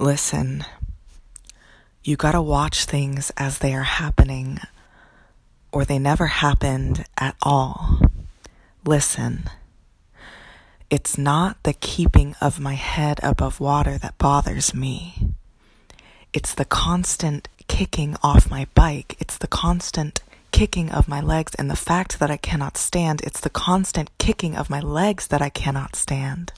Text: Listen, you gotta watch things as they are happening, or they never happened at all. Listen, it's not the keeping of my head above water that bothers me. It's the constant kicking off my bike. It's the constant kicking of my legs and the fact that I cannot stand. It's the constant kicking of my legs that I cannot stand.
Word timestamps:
Listen, 0.00 0.64
you 2.02 2.16
gotta 2.16 2.40
watch 2.40 2.86
things 2.86 3.30
as 3.36 3.58
they 3.58 3.74
are 3.74 3.82
happening, 3.82 4.58
or 5.72 5.84
they 5.84 5.98
never 5.98 6.26
happened 6.26 7.04
at 7.18 7.36
all. 7.42 8.00
Listen, 8.82 9.50
it's 10.88 11.18
not 11.18 11.62
the 11.64 11.74
keeping 11.74 12.34
of 12.40 12.58
my 12.58 12.76
head 12.76 13.20
above 13.22 13.60
water 13.60 13.98
that 13.98 14.16
bothers 14.16 14.72
me. 14.72 15.32
It's 16.32 16.54
the 16.54 16.64
constant 16.64 17.48
kicking 17.68 18.16
off 18.22 18.50
my 18.50 18.68
bike. 18.74 19.16
It's 19.20 19.36
the 19.36 19.48
constant 19.48 20.22
kicking 20.50 20.90
of 20.90 21.08
my 21.08 21.20
legs 21.20 21.54
and 21.56 21.70
the 21.70 21.76
fact 21.76 22.18
that 22.20 22.30
I 22.30 22.38
cannot 22.38 22.78
stand. 22.78 23.20
It's 23.20 23.40
the 23.40 23.50
constant 23.50 24.08
kicking 24.16 24.56
of 24.56 24.70
my 24.70 24.80
legs 24.80 25.26
that 25.26 25.42
I 25.42 25.50
cannot 25.50 25.94
stand. 25.94 26.54